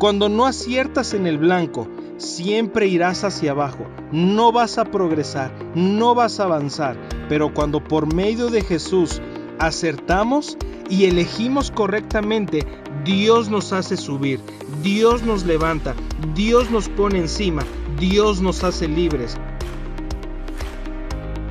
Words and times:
Cuando 0.00 0.30
no 0.30 0.46
aciertas 0.46 1.12
en 1.12 1.26
el 1.26 1.36
blanco, 1.36 1.86
siempre 2.16 2.86
irás 2.86 3.22
hacia 3.22 3.50
abajo, 3.50 3.86
no 4.12 4.50
vas 4.50 4.78
a 4.78 4.86
progresar, 4.86 5.52
no 5.74 6.14
vas 6.14 6.40
a 6.40 6.44
avanzar, 6.44 6.96
pero 7.28 7.52
cuando 7.52 7.84
por 7.84 8.14
medio 8.14 8.48
de 8.48 8.62
Jesús 8.62 9.20
acertamos 9.58 10.56
y 10.88 11.04
elegimos 11.04 11.70
correctamente, 11.70 12.66
Dios 13.04 13.50
nos 13.50 13.74
hace 13.74 13.98
subir, 13.98 14.40
Dios 14.82 15.22
nos 15.22 15.44
levanta, 15.44 15.94
Dios 16.34 16.70
nos 16.70 16.88
pone 16.88 17.18
encima, 17.18 17.62
Dios 17.98 18.40
nos 18.40 18.64
hace 18.64 18.88
libres. 18.88 19.36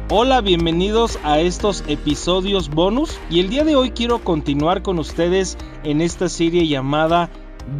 Hola, 0.09 0.41
bienvenidos 0.41 1.19
a 1.23 1.39
estos 1.39 1.83
episodios 1.87 2.71
bonus. 2.71 3.19
Y 3.29 3.41
el 3.41 3.49
día 3.49 3.63
de 3.63 3.75
hoy 3.75 3.91
quiero 3.91 4.23
continuar 4.23 4.81
con 4.81 4.97
ustedes 4.97 5.55
en 5.83 6.01
esta 6.01 6.29
serie 6.29 6.67
llamada 6.67 7.29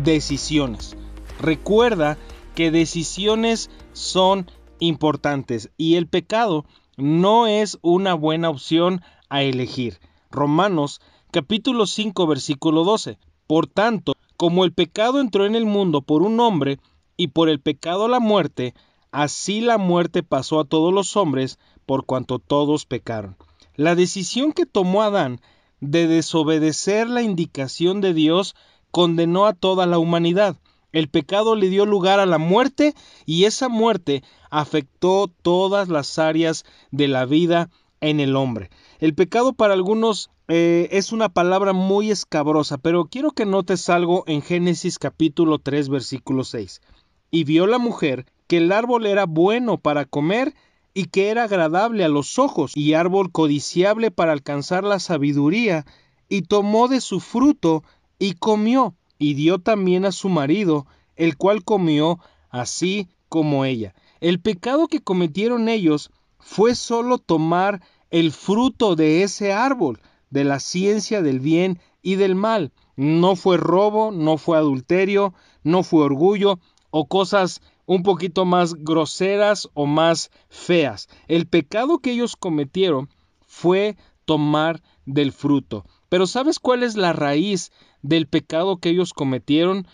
Decisiones. 0.03 0.95
Recuerda 1.39 2.17
que 2.55 2.71
decisiones 2.71 3.69
son 3.93 4.49
importantes 4.79 5.69
y 5.77 5.95
el 5.95 6.07
pecado 6.07 6.65
no 6.97 7.47
es 7.47 7.77
una 7.81 8.13
buena 8.13 8.49
opción 8.49 9.01
a 9.29 9.43
elegir. 9.43 9.99
Romanos 10.31 11.01
capítulo 11.31 11.85
5 11.85 12.27
versículo 12.27 12.83
12. 12.83 13.17
Por 13.47 13.67
tanto, 13.67 14.13
como 14.37 14.63
el 14.63 14.73
pecado 14.73 15.19
entró 15.21 15.45
en 15.45 15.55
el 15.55 15.65
mundo 15.65 16.01
por 16.01 16.21
un 16.21 16.39
hombre 16.39 16.79
y 17.17 17.27
por 17.27 17.49
el 17.49 17.59
pecado 17.59 18.07
la 18.07 18.19
muerte, 18.19 18.73
así 19.11 19.61
la 19.61 19.77
muerte 19.77 20.23
pasó 20.23 20.59
a 20.59 20.65
todos 20.65 20.93
los 20.93 21.17
hombres 21.17 21.57
por 21.85 22.05
cuanto 22.05 22.39
todos 22.39 22.85
pecaron. 22.85 23.37
La 23.75 23.95
decisión 23.95 24.51
que 24.51 24.65
tomó 24.65 25.01
Adán 25.01 25.41
de 25.79 26.07
desobedecer 26.07 27.09
la 27.09 27.21
indicación 27.21 28.01
de 28.01 28.13
Dios 28.13 28.55
condenó 28.91 29.45
a 29.45 29.53
toda 29.53 29.85
la 29.85 29.99
humanidad. 29.99 30.57
El 30.91 31.07
pecado 31.07 31.55
le 31.55 31.69
dio 31.69 31.85
lugar 31.85 32.19
a 32.19 32.25
la 32.25 32.37
muerte 32.39 32.95
y 33.25 33.45
esa 33.45 33.69
muerte 33.69 34.23
afectó 34.49 35.29
todas 35.41 35.89
las 35.89 36.17
áreas 36.17 36.65
de 36.91 37.07
la 37.07 37.25
vida 37.25 37.69
en 38.01 38.19
el 38.19 38.35
hombre. 38.35 38.69
El 38.99 39.13
pecado 39.13 39.53
para 39.53 39.73
algunos 39.73 40.31
eh, 40.47 40.89
es 40.91 41.11
una 41.11 41.29
palabra 41.29 41.73
muy 41.73 42.09
escabrosa, 42.09 42.79
pero 42.79 43.05
quiero 43.05 43.31
que 43.31 43.45
notes 43.45 43.89
algo 43.89 44.23
en 44.25 44.41
Génesis 44.41 44.97
capítulo 44.97 45.59
3 45.59 45.89
versículo 45.89 46.43
6. 46.43 46.81
Y 47.29 47.43
vio 47.43 47.67
la 47.67 47.77
mujer 47.77 48.25
que 48.47 48.57
el 48.57 48.71
árbol 48.71 49.05
era 49.05 49.27
bueno 49.27 49.77
para 49.77 50.05
comer 50.05 50.55
y 50.95 51.05
que 51.05 51.29
era 51.29 51.43
agradable 51.43 52.03
a 52.03 52.09
los 52.09 52.39
ojos 52.39 52.71
y 52.75 52.95
árbol 52.95 53.31
codiciable 53.31 54.09
para 54.09 54.31
alcanzar 54.31 54.83
la 54.83 54.99
sabiduría, 54.99 55.85
y 56.29 56.43
tomó 56.43 56.87
de 56.87 57.01
su 57.01 57.19
fruto 57.19 57.83
y 58.19 58.33
comió, 58.33 58.95
y 59.17 59.33
dio 59.33 59.59
también 59.59 60.05
a 60.05 60.11
su 60.11 60.29
marido, 60.29 60.85
el 61.15 61.37
cual 61.37 61.63
comió 61.63 62.19
así 62.49 63.07
como 63.29 63.65
ella. 63.65 63.95
El 64.19 64.39
pecado 64.39 64.87
que 64.87 65.01
cometieron 65.01 65.69
ellos 65.69 66.11
fue 66.39 66.75
sólo 66.75 67.17
tomar 67.17 67.81
el 68.11 68.31
fruto 68.31 68.95
de 68.95 69.23
ese 69.23 69.53
árbol, 69.53 69.99
de 70.29 70.43
la 70.43 70.59
ciencia 70.59 71.21
del 71.21 71.39
bien 71.39 71.79
y 72.01 72.15
del 72.15 72.35
mal. 72.35 72.71
No 72.95 73.35
fue 73.35 73.57
robo, 73.57 74.11
no 74.11 74.37
fue 74.37 74.57
adulterio, 74.57 75.33
no 75.63 75.83
fue 75.83 76.03
orgullo 76.03 76.59
o 76.91 77.07
cosas 77.07 77.61
un 77.85 78.03
poquito 78.03 78.45
más 78.45 78.75
groseras 78.75 79.69
o 79.73 79.85
más 79.85 80.31
feas. 80.49 81.07
El 81.27 81.47
pecado 81.47 81.99
que 81.99 82.11
ellos 82.11 82.35
cometieron 82.35 83.09
fue 83.41 83.97
tomar 84.25 84.81
del 85.05 85.31
fruto. 85.31 85.85
Pero 86.09 86.27
¿sabes 86.27 86.59
cuál 86.59 86.83
es 86.83 86.95
la 86.95 87.13
raíz 87.13 87.71
del 88.01 88.27
pecado 88.27 88.77
que 88.77 88.89
ellos 88.89 89.13
cometieron? 89.13 89.87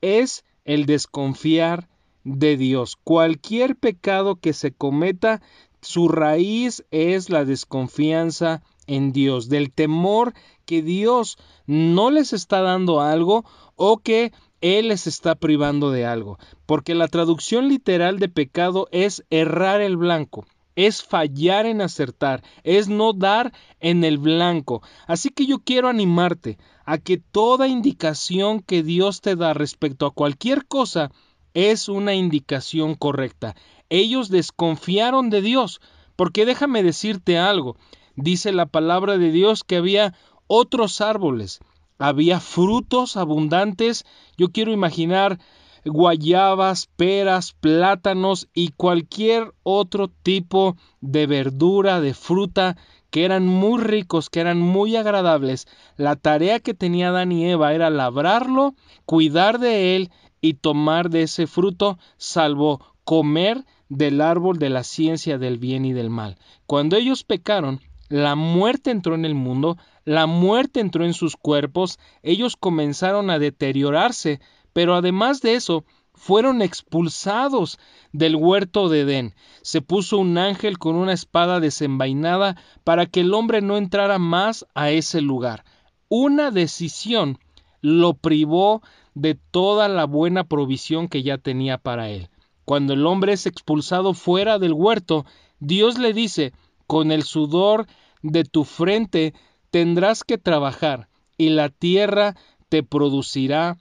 Es 0.00 0.44
el 0.64 0.86
desconfiar 0.86 1.88
de 2.24 2.56
Dios. 2.56 2.96
Cualquier 3.02 3.76
pecado 3.76 4.36
que 4.36 4.52
se 4.52 4.72
cometa, 4.72 5.40
su 5.80 6.08
raíz 6.08 6.84
es 6.90 7.30
la 7.30 7.44
desconfianza 7.44 8.62
en 8.86 9.12
Dios, 9.12 9.48
del 9.48 9.72
temor 9.72 10.34
que 10.66 10.82
Dios 10.82 11.38
no 11.66 12.10
les 12.10 12.32
está 12.32 12.60
dando 12.60 13.00
algo 13.00 13.44
o 13.76 13.98
que 13.98 14.32
él 14.60 14.88
les 14.88 15.06
está 15.06 15.36
privando 15.36 15.90
de 15.90 16.04
algo, 16.04 16.38
porque 16.66 16.94
la 16.94 17.08
traducción 17.08 17.68
literal 17.68 18.18
de 18.18 18.28
pecado 18.28 18.88
es 18.90 19.24
errar 19.30 19.80
el 19.80 19.96
blanco, 19.96 20.44
es 20.86 21.02
fallar 21.02 21.66
en 21.66 21.80
acertar, 21.80 22.42
es 22.64 22.88
no 22.88 23.12
dar 23.12 23.52
en 23.80 24.02
el 24.04 24.18
blanco. 24.18 24.82
Así 25.06 25.28
que 25.30 25.46
yo 25.46 25.58
quiero 25.58 25.88
animarte 25.88 26.58
a 26.84 26.98
que 26.98 27.18
toda 27.18 27.68
indicación 27.68 28.60
que 28.60 28.82
Dios 28.82 29.20
te 29.20 29.36
da 29.36 29.52
respecto 29.52 30.06
a 30.06 30.14
cualquier 30.14 30.66
cosa 30.66 31.10
es 31.52 31.88
una 31.88 32.14
indicación 32.14 32.94
correcta. 32.94 33.56
Ellos 33.88 34.30
desconfiaron 34.30 35.28
de 35.30 35.42
Dios, 35.42 35.80
porque 36.16 36.46
déjame 36.46 36.82
decirte 36.82 37.38
algo, 37.38 37.76
dice 38.16 38.52
la 38.52 38.66
palabra 38.66 39.18
de 39.18 39.32
Dios 39.32 39.64
que 39.64 39.76
había 39.76 40.14
otros 40.46 41.00
árboles 41.00 41.60
había 42.00 42.40
frutos 42.40 43.16
abundantes. 43.18 44.04
Yo 44.36 44.48
quiero 44.48 44.72
imaginar 44.72 45.38
guayabas, 45.84 46.88
peras, 46.96 47.52
plátanos 47.52 48.48
y 48.54 48.70
cualquier 48.76 49.52
otro 49.62 50.08
tipo 50.08 50.76
de 51.00 51.26
verdura, 51.26 52.00
de 52.00 52.14
fruta 52.14 52.76
que 53.10 53.24
eran 53.24 53.46
muy 53.46 53.82
ricos, 53.82 54.30
que 54.30 54.40
eran 54.40 54.58
muy 54.58 54.96
agradables. 54.96 55.66
La 55.96 56.16
tarea 56.16 56.60
que 56.60 56.74
tenía 56.74 57.08
Adán 57.08 57.32
y 57.32 57.46
Eva 57.46 57.74
era 57.74 57.90
labrarlo, 57.90 58.74
cuidar 59.04 59.58
de 59.58 59.96
él 59.96 60.10
y 60.40 60.54
tomar 60.54 61.10
de 61.10 61.22
ese 61.22 61.46
fruto, 61.46 61.98
salvo 62.16 62.80
comer 63.04 63.64
del 63.88 64.20
árbol 64.20 64.58
de 64.58 64.70
la 64.70 64.84
ciencia 64.84 65.38
del 65.38 65.58
bien 65.58 65.84
y 65.84 65.92
del 65.92 66.10
mal. 66.10 66.38
Cuando 66.66 66.96
ellos 66.96 67.24
pecaron, 67.24 67.80
la 68.08 68.36
muerte 68.36 68.90
entró 68.90 69.14
en 69.14 69.24
el 69.24 69.34
mundo, 69.34 69.76
la 70.04 70.26
muerte 70.26 70.80
entró 70.80 71.04
en 71.04 71.14
sus 71.14 71.36
cuerpos, 71.36 71.98
ellos 72.22 72.56
comenzaron 72.56 73.30
a 73.30 73.38
deteriorarse, 73.38 74.40
pero 74.72 74.94
además 74.94 75.40
de 75.40 75.54
eso, 75.54 75.84
fueron 76.12 76.60
expulsados 76.60 77.78
del 78.12 78.36
huerto 78.36 78.88
de 78.88 79.00
Edén. 79.00 79.34
Se 79.62 79.80
puso 79.80 80.18
un 80.18 80.36
ángel 80.36 80.78
con 80.78 80.96
una 80.96 81.12
espada 81.12 81.60
desenvainada 81.60 82.56
para 82.84 83.06
que 83.06 83.20
el 83.20 83.32
hombre 83.32 83.62
no 83.62 83.76
entrara 83.76 84.18
más 84.18 84.66
a 84.74 84.90
ese 84.90 85.20
lugar. 85.20 85.64
Una 86.08 86.50
decisión 86.50 87.38
lo 87.80 88.14
privó 88.14 88.82
de 89.14 89.34
toda 89.34 89.88
la 89.88 90.04
buena 90.04 90.44
provisión 90.44 91.08
que 91.08 91.22
ya 91.22 91.38
tenía 91.38 91.78
para 91.78 92.10
él. 92.10 92.28
Cuando 92.64 92.92
el 92.92 93.06
hombre 93.06 93.32
es 93.32 93.46
expulsado 93.46 94.14
fuera 94.14 94.58
del 94.58 94.74
huerto, 94.74 95.24
Dios 95.58 95.98
le 95.98 96.12
dice, 96.12 96.52
con 96.86 97.12
el 97.12 97.22
sudor 97.22 97.86
de 98.22 98.44
tu 98.44 98.64
frente 98.64 99.34
tendrás 99.70 100.24
que 100.24 100.38
trabajar 100.38 101.08
y 101.38 101.48
la 101.50 101.68
tierra 101.68 102.36
te 102.68 102.82
producirá 102.82 103.78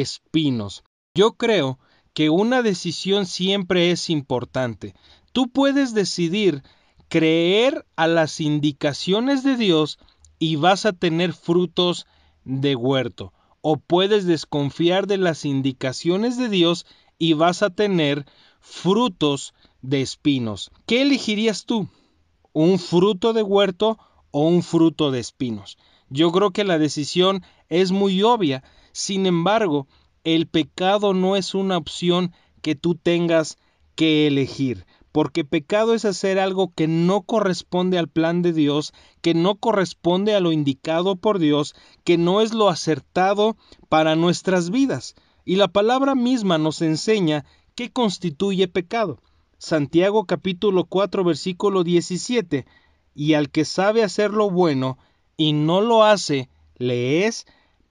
espinos. 0.00 0.84
Yo 1.14 1.32
creo 1.32 1.78
que 2.12 2.30
una 2.30 2.62
decisión 2.62 3.26
siempre 3.26 3.90
es 3.90 4.10
importante. 4.10 4.94
Tú 5.32 5.48
puedes 5.48 5.94
decidir 5.94 6.62
creer 7.08 7.86
a 7.96 8.06
las 8.06 8.40
indicaciones 8.40 9.42
de 9.42 9.56
Dios 9.56 9.98
y 10.38 10.56
vas 10.56 10.86
a 10.86 10.92
tener 10.92 11.32
frutos 11.32 12.06
de 12.44 12.76
huerto. 12.76 13.32
O 13.60 13.76
puedes 13.76 14.26
desconfiar 14.26 15.06
de 15.06 15.18
las 15.18 15.44
indicaciones 15.44 16.36
de 16.36 16.48
Dios 16.48 16.86
y 17.18 17.32
vas 17.32 17.62
a 17.62 17.70
tener 17.70 18.26
frutos 18.60 19.54
de 19.82 20.02
espinos. 20.02 20.70
¿Qué 20.86 21.02
elegirías 21.02 21.64
tú? 21.64 21.88
un 22.54 22.78
fruto 22.78 23.32
de 23.34 23.42
huerto 23.42 23.98
o 24.30 24.48
un 24.48 24.62
fruto 24.62 25.10
de 25.10 25.20
espinos. 25.20 25.76
Yo 26.08 26.32
creo 26.32 26.52
que 26.52 26.64
la 26.64 26.78
decisión 26.78 27.44
es 27.68 27.90
muy 27.92 28.22
obvia, 28.22 28.62
sin 28.94 29.26
embargo, 29.26 29.88
el 30.22 30.46
pecado 30.46 31.14
no 31.14 31.34
es 31.34 31.52
una 31.56 31.76
opción 31.76 32.32
que 32.62 32.76
tú 32.76 32.94
tengas 32.94 33.58
que 33.96 34.28
elegir, 34.28 34.86
porque 35.10 35.44
pecado 35.44 35.94
es 35.94 36.04
hacer 36.04 36.38
algo 36.38 36.72
que 36.72 36.86
no 36.86 37.22
corresponde 37.22 37.98
al 37.98 38.06
plan 38.06 38.40
de 38.40 38.52
Dios, 38.52 38.92
que 39.20 39.34
no 39.34 39.56
corresponde 39.56 40.36
a 40.36 40.40
lo 40.40 40.52
indicado 40.52 41.16
por 41.16 41.40
Dios, 41.40 41.74
que 42.04 42.18
no 42.18 42.40
es 42.40 42.54
lo 42.54 42.68
acertado 42.68 43.56
para 43.88 44.14
nuestras 44.14 44.70
vidas. 44.70 45.16
Y 45.44 45.56
la 45.56 45.66
palabra 45.66 46.14
misma 46.14 46.56
nos 46.58 46.80
enseña 46.80 47.44
qué 47.74 47.90
constituye 47.90 48.68
pecado. 48.68 49.18
Santiago 49.58 50.24
capítulo 50.24 50.84
4 50.84 51.24
versículo 51.24 51.82
17, 51.82 52.64
y 53.16 53.34
al 53.34 53.50
que 53.50 53.64
sabe 53.64 54.04
hacer 54.04 54.30
lo 54.30 54.50
bueno 54.50 54.98
y 55.36 55.52
no 55.52 55.80
lo 55.80 56.04
hace, 56.04 56.48
le 56.76 57.26
es 57.26 57.44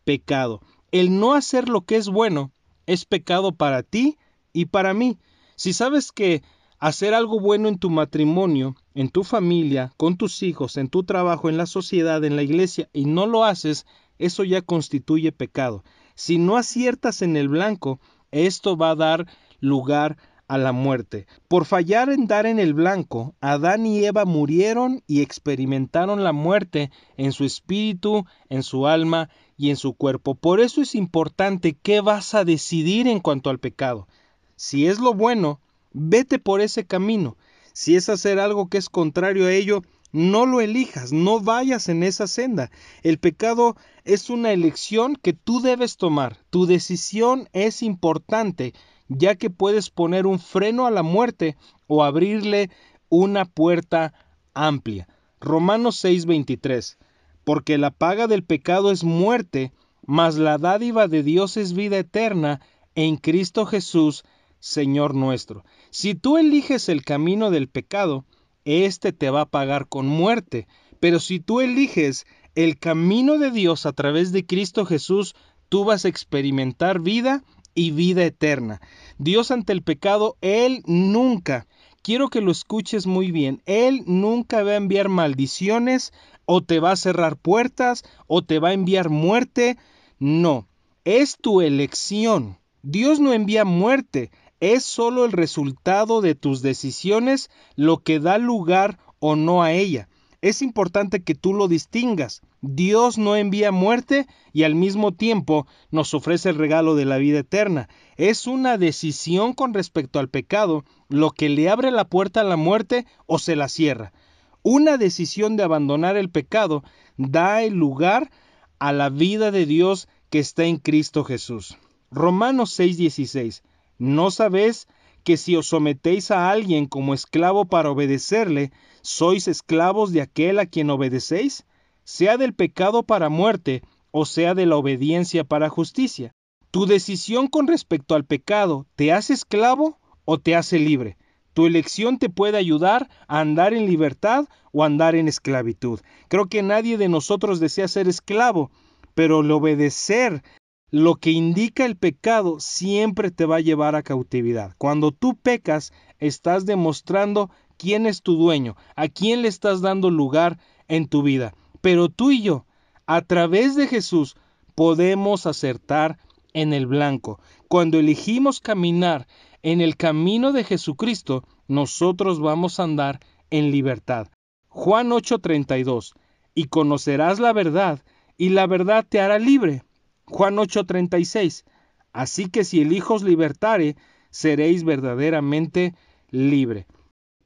pecado. 0.05 0.61
El 0.93 1.19
no 1.19 1.33
hacer 1.33 1.69
lo 1.69 1.81
que 1.81 1.95
es 1.95 2.07
bueno 2.07 2.51
es 2.85 3.05
pecado 3.05 3.51
para 3.51 3.81
ti 3.81 4.19
y 4.53 4.65
para 4.65 4.93
mí. 4.93 5.17
Si 5.55 5.73
sabes 5.73 6.11
que 6.11 6.43
hacer 6.77 7.15
algo 7.15 7.39
bueno 7.39 7.67
en 7.67 7.79
tu 7.79 7.89
matrimonio, 7.89 8.75
en 8.93 9.09
tu 9.09 9.23
familia, 9.23 9.91
con 9.97 10.17
tus 10.17 10.43
hijos, 10.43 10.77
en 10.77 10.89
tu 10.89 11.03
trabajo, 11.03 11.49
en 11.49 11.57
la 11.57 11.65
sociedad, 11.65 12.23
en 12.23 12.35
la 12.35 12.43
iglesia, 12.43 12.91
y 12.93 13.05
no 13.05 13.25
lo 13.25 13.43
haces, 13.43 13.87
eso 14.19 14.43
ya 14.43 14.61
constituye 14.61 15.31
pecado. 15.31 15.83
Si 16.13 16.37
no 16.37 16.57
aciertas 16.57 17.23
en 17.23 17.37
el 17.37 17.49
blanco, 17.49 17.99
esto 18.29 18.77
va 18.77 18.91
a 18.91 18.95
dar 18.95 19.25
lugar 19.59 20.17
a 20.47 20.59
la 20.59 20.73
muerte. 20.73 21.25
Por 21.47 21.65
fallar 21.65 22.11
en 22.11 22.27
dar 22.27 22.45
en 22.45 22.59
el 22.59 22.75
blanco, 22.75 23.33
Adán 23.41 23.87
y 23.87 24.05
Eva 24.05 24.25
murieron 24.25 25.01
y 25.07 25.21
experimentaron 25.23 26.23
la 26.23 26.33
muerte 26.33 26.91
en 27.17 27.31
su 27.31 27.45
espíritu, 27.45 28.25
en 28.49 28.61
su 28.61 28.85
alma 28.85 29.29
y 29.57 29.69
en 29.69 29.77
su 29.77 29.94
cuerpo. 29.94 30.35
Por 30.35 30.59
eso 30.59 30.81
es 30.81 30.95
importante 30.95 31.77
qué 31.81 32.01
vas 32.01 32.33
a 32.33 32.45
decidir 32.45 33.07
en 33.07 33.19
cuanto 33.19 33.50
al 33.50 33.59
pecado. 33.59 34.07
Si 34.55 34.88
es 34.88 35.00
lo 35.00 35.13
bueno, 35.13 35.59
vete 35.91 36.39
por 36.39 36.61
ese 36.61 36.85
camino. 36.85 37.38
Si 37.73 37.95
es 37.95 38.09
hacer 38.09 38.39
algo 38.39 38.69
que 38.69 38.77
es 38.77 38.89
contrario 38.89 39.45
a 39.45 39.51
ello, 39.51 39.81
no 40.11 40.45
lo 40.45 40.61
elijas, 40.61 41.11
no 41.11 41.39
vayas 41.39 41.89
en 41.89 42.03
esa 42.03 42.27
senda. 42.27 42.69
El 43.01 43.17
pecado 43.17 43.75
es 44.05 44.29
una 44.29 44.51
elección 44.51 45.15
que 45.15 45.33
tú 45.33 45.59
debes 45.59 45.97
tomar. 45.97 46.38
Tu 46.51 46.67
decisión 46.67 47.50
es 47.51 47.81
importante, 47.81 48.73
ya 49.07 49.35
que 49.35 49.50
puedes 49.50 49.89
poner 49.89 50.27
un 50.27 50.39
freno 50.39 50.85
a 50.85 50.91
la 50.91 51.01
muerte 51.01 51.57
o 51.88 52.03
abrirle 52.03 52.69
una 53.09 53.45
puerta 53.45 54.13
amplia. 54.53 55.07
Romanos 55.39 56.03
6:23. 56.03 56.97
Porque 57.43 57.77
la 57.77 57.91
paga 57.91 58.27
del 58.27 58.43
pecado 58.43 58.91
es 58.91 59.03
muerte, 59.03 59.71
mas 60.05 60.35
la 60.35 60.57
dádiva 60.57 61.07
de 61.07 61.23
Dios 61.23 61.57
es 61.57 61.73
vida 61.73 61.97
eterna 61.97 62.61
en 62.95 63.17
Cristo 63.17 63.65
Jesús, 63.65 64.23
Señor 64.59 65.15
nuestro. 65.15 65.65
Si 65.89 66.15
tú 66.15 66.37
eliges 66.37 66.89
el 66.89 67.03
camino 67.03 67.51
del 67.51 67.67
pecado, 67.67 68.25
éste 68.65 69.11
te 69.11 69.29
va 69.29 69.41
a 69.41 69.49
pagar 69.49 69.87
con 69.87 70.07
muerte. 70.07 70.67
Pero 70.99 71.19
si 71.19 71.39
tú 71.39 71.59
eliges 71.59 72.25
el 72.55 72.79
camino 72.79 73.37
de 73.37 73.51
Dios 73.51 73.85
a 73.85 73.93
través 73.93 74.31
de 74.31 74.45
Cristo 74.45 74.85
Jesús, 74.85 75.35
tú 75.69 75.83
vas 75.83 76.05
a 76.05 76.07
experimentar 76.07 77.01
vida 77.01 77.43
y 77.75 77.91
vida 77.91 78.23
eterna. 78.23 78.79
Dios 79.17 79.51
ante 79.51 79.73
el 79.73 79.81
pecado, 79.81 80.37
Él 80.41 80.83
nunca, 80.85 81.67
quiero 82.03 82.29
que 82.29 82.41
lo 82.41 82.51
escuches 82.51 83.07
muy 83.07 83.31
bien, 83.31 83.63
Él 83.65 84.03
nunca 84.05 84.61
va 84.61 84.71
a 84.71 84.75
enviar 84.75 85.09
maldiciones 85.09 86.13
o 86.45 86.61
te 86.61 86.79
va 86.79 86.91
a 86.91 86.97
cerrar 86.97 87.38
puertas 87.38 88.03
o 88.27 88.44
te 88.44 88.59
va 88.59 88.69
a 88.69 88.73
enviar 88.73 89.09
muerte. 89.09 89.77
No, 90.19 90.67
es 91.05 91.38
tu 91.38 91.61
elección. 91.61 92.57
Dios 92.83 93.19
no 93.19 93.33
envía 93.33 93.65
muerte, 93.65 94.29
es 94.59 94.83
solo 94.83 95.25
el 95.25 95.31
resultado 95.31 96.21
de 96.21 96.35
tus 96.35 96.61
decisiones 96.61 97.50
lo 97.75 98.03
que 98.03 98.19
da 98.19 98.38
lugar 98.38 99.00
o 99.19 99.35
no 99.35 99.63
a 99.63 99.71
ella. 99.71 100.09
Es 100.41 100.61
importante 100.61 101.23
que 101.23 101.35
tú 101.35 101.53
lo 101.53 101.69
distingas. 101.69 102.41
Dios 102.65 103.18
no 103.18 103.36
envía 103.36 103.74
muerte 103.74 104.25
y 104.54 104.63
al 104.63 104.74
mismo 104.74 105.12
tiempo 105.12 105.68
nos 105.92 106.13
ofrece 106.13 106.50
el 106.50 106.56
regalo 106.56 106.95
de 106.95 107.04
la 107.04 107.18
vida 107.18 107.39
eterna. 107.39 107.89
Es 108.15 108.48
una 108.48 108.77
decisión 108.77 109.51
con 109.51 109.74
respecto 109.74 110.18
al 110.18 110.30
pecado 110.30 110.86
lo 111.10 111.31
que 111.31 111.50
le 111.50 111.69
abre 111.69 111.92
la 111.92 112.06
puerta 112.06 112.39
a 112.39 112.45
la 112.45 112.56
muerte 112.56 113.06
o 113.25 113.38
se 113.38 113.57
la 113.57 113.68
cierra. 113.68 114.13
Una 114.62 114.95
decisión 114.95 115.57
de 115.57 115.63
abandonar 115.63 116.15
el 116.15 116.30
pecado 116.30 116.86
da 117.18 117.63
el 117.63 117.74
lugar 117.74 118.31
a 118.80 118.94
la 118.94 119.10
vida 119.10 119.51
de 119.51 119.65
Dios 119.65 120.07
que 120.30 120.39
está 120.39 120.63
en 120.63 120.77
Cristo 120.77 121.25
Jesús. 121.25 121.77
Romanos 122.12 122.80
6:16 122.80 123.62
¿No 123.98 124.31
sabéis 124.31 124.88
que 125.25 125.36
si 125.36 125.57
os 125.57 125.68
sometéis 125.68 126.31
a 126.31 126.50
alguien 126.50 126.86
como 126.86 127.13
esclavo 127.13 127.65
para 127.65 127.92
obedecerle, 127.92 128.71
sois 129.01 129.50
esclavos 129.50 130.13
de 130.13 130.21
aquel 130.21 130.60
a 130.60 130.65
quien 130.65 130.89
obedecéis? 130.89 131.65
Sea 132.03 132.38
del 132.38 132.53
pecado 132.53 133.03
para 133.03 133.29
muerte, 133.29 133.83
o 134.11 134.25
sea 134.25 134.53
de 134.53 134.65
la 134.65 134.77
obediencia 134.77 135.44
para 135.44 135.69
justicia. 135.69 136.33
Tu 136.71 136.85
decisión 136.85 137.47
con 137.47 137.67
respecto 137.67 138.15
al 138.15 138.25
pecado 138.25 138.88
te 138.95 139.13
hace 139.13 139.33
esclavo 139.33 140.00
o 140.25 140.39
te 140.39 140.55
hace 140.55 140.79
libre. 140.79 141.17
Tu 141.53 141.67
elección 141.67 142.17
te 142.17 142.29
puede 142.29 142.57
ayudar 142.57 143.09
a 143.27 143.39
andar 143.39 143.73
en 143.73 143.85
libertad 143.85 144.45
o 144.71 144.83
andar 144.83 145.15
en 145.15 145.27
esclavitud. 145.27 146.00
Creo 146.27 146.47
que 146.47 146.63
nadie 146.63 146.97
de 146.97 147.09
nosotros 147.09 147.59
desea 147.59 147.88
ser 147.88 148.07
esclavo, 148.07 148.71
pero 149.13 149.41
el 149.41 149.51
obedecer 149.51 150.44
lo 150.89 151.15
que 151.15 151.31
indica 151.31 151.85
el 151.85 151.95
pecado 151.95 152.59
siempre 152.59 153.31
te 153.31 153.45
va 153.45 153.57
a 153.57 153.61
llevar 153.61 153.95
a 153.95 154.03
cautividad. 154.03 154.75
Cuando 154.77 155.11
tú 155.11 155.35
pecas, 155.35 155.91
estás 156.19 156.65
demostrando 156.65 157.50
quién 157.77 158.05
es 158.05 158.21
tu 158.21 158.35
dueño, 158.35 158.75
a 158.95 159.07
quién 159.07 159.41
le 159.41 159.47
estás 159.47 159.81
dando 159.81 160.09
lugar 160.09 160.59
en 160.88 161.07
tu 161.07 161.23
vida. 161.23 161.53
Pero 161.83 162.07
tú 162.07 162.31
y 162.31 162.41
yo, 162.41 162.65
a 163.07 163.19
través 163.24 163.75
de 163.75 163.88
Jesús, 163.88 164.38
podemos 164.74 165.45
acertar 165.45 166.18
en 166.53 166.71
el 166.71 166.88
blanco. 166.88 167.41
Cuando 167.68 168.00
elegimos 168.00 168.62
caminar 168.62 169.27
en 169.63 169.81
el 169.81 169.97
camino 169.97 170.53
de 170.53 170.63
Jesucristo, 170.63 171.44
nosotros 171.68 172.39
vamos 172.39 172.80
a 172.80 172.83
andar 172.83 173.19
en 173.50 173.69
libertad. 173.69 174.30
Juan 174.69 175.12
8:32, 175.12 176.13
y 176.56 176.68
conocerás 176.69 177.41
la 177.41 177.51
verdad, 177.51 178.01
y 178.38 178.50
la 178.50 178.65
verdad 178.65 179.06
te 179.07 179.19
hará 179.19 179.38
libre. 179.38 179.83
Juan 180.24 180.56
8:36. 180.56 181.65
Así 182.13 182.50
que 182.50 182.63
si 182.63 182.79
el 182.79 182.94
Hijo 182.94 183.15
os 183.15 183.24
libertare, 183.24 183.97
seréis 184.29 184.86
verdaderamente 184.86 185.95
libre. 186.29 186.88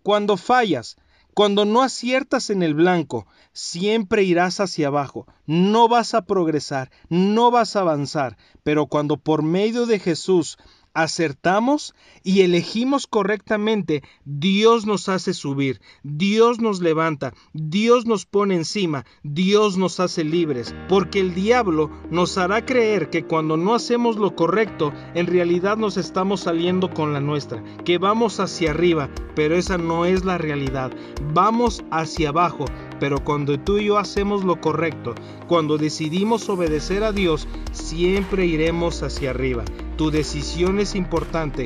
Cuando 0.04 0.38
fallas, 0.38 0.96
cuando 1.38 1.66
no 1.66 1.84
aciertas 1.84 2.50
en 2.50 2.64
el 2.64 2.74
blanco, 2.74 3.28
siempre 3.54 4.24
irás 4.24 4.60
hacia 4.60 4.88
abajo, 4.88 5.28
no 5.46 5.88
vas 5.88 6.16
a 6.16 6.26
progresar, 6.26 6.90
no 7.10 7.52
vas 7.52 7.76
a 7.76 7.82
avanzar, 7.82 8.38
pero 8.64 8.88
cuando 8.88 9.18
por 9.18 9.44
medio 9.44 9.86
de 9.86 10.00
Jesús 10.00 10.58
acertamos 10.98 11.94
y 12.24 12.42
elegimos 12.42 13.06
correctamente, 13.06 14.02
Dios 14.26 14.88
nos 14.88 15.10
hace 15.10 15.36
subir, 15.36 15.80
Dios 16.02 16.60
nos 16.60 16.82
levanta, 16.82 17.36
Dios 17.54 18.08
nos 18.08 18.26
pone 18.26 18.56
encima, 18.56 19.06
Dios 19.22 19.78
nos 19.78 20.00
hace 20.00 20.24
libres, 20.24 20.74
porque 20.90 21.20
el 21.20 21.36
diablo 21.36 21.92
nos 22.10 22.40
hará 22.40 22.66
creer 22.66 23.12
que 23.12 23.24
cuando 23.24 23.58
no 23.58 23.76
hacemos 23.76 24.18
lo 24.18 24.36
correcto, 24.36 24.92
en 25.14 25.28
realidad 25.28 25.78
nos 25.78 25.98
estamos 25.98 26.42
saliendo 26.42 26.90
con 26.90 27.14
la 27.14 27.22
nuestra, 27.22 27.64
que 27.86 28.00
vamos 28.00 28.40
hacia 28.40 28.72
arriba, 28.72 29.12
pero 29.36 29.56
esa 29.56 29.78
no 29.78 30.06
es 30.06 30.26
la 30.26 30.40
realidad, 30.40 30.92
vamos 31.32 31.84
hacia 31.92 32.30
abajo, 32.30 32.66
pero 33.00 33.24
cuando 33.24 33.60
tú 33.60 33.78
y 33.78 33.86
yo 33.86 33.98
hacemos 33.98 34.44
lo 34.44 34.60
correcto, 34.60 35.16
cuando 35.48 35.78
decidimos 35.78 36.50
obedecer 36.50 37.04
a 37.04 37.12
Dios, 37.12 37.48
siempre 37.72 38.46
iremos 38.46 39.04
hacia 39.04 39.32
arriba. 39.32 39.64
Tu 39.98 40.12
decisión 40.12 40.80
es 40.80 40.96
importante. 40.96 41.66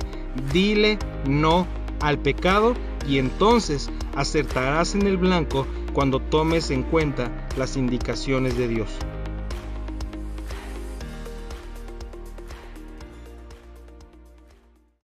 Dile 0.51 0.97
no 1.27 1.67
al 2.00 2.19
pecado 2.19 2.73
y 3.07 3.17
entonces 3.17 3.89
acertarás 4.15 4.95
en 4.95 5.07
el 5.07 5.17
blanco 5.17 5.67
cuando 5.93 6.19
tomes 6.19 6.71
en 6.71 6.83
cuenta 6.83 7.47
las 7.57 7.77
indicaciones 7.77 8.57
de 8.57 8.67
Dios. 8.67 8.89